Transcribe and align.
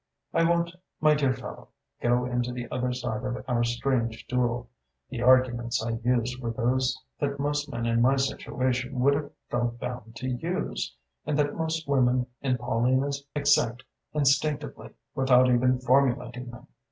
"I 0.33 0.43
won't, 0.49 0.71
my 0.99 1.13
dear 1.13 1.31
fellow, 1.31 1.67
go 2.01 2.25
into 2.25 2.51
the 2.51 2.67
other 2.71 2.91
side 2.91 3.23
of 3.23 3.45
our 3.47 3.63
strange 3.63 4.25
duel: 4.25 4.67
the 5.11 5.21
arguments 5.21 5.85
I 5.85 5.99
used 6.03 6.41
were 6.41 6.49
those 6.49 6.99
that 7.19 7.39
most 7.39 7.71
men 7.71 7.85
in 7.85 8.01
my 8.01 8.15
situation 8.15 8.99
would 8.99 9.13
have 9.13 9.31
felt 9.51 9.77
bound 9.79 10.15
to 10.15 10.27
use, 10.27 10.95
and 11.27 11.37
that 11.37 11.53
most 11.53 11.87
women 11.87 12.25
in 12.41 12.57
Paulina's 12.57 13.27
accept 13.35 13.83
instinctively, 14.11 14.89
without 15.13 15.47
even 15.51 15.77
formulating 15.77 16.49
them. 16.49 16.65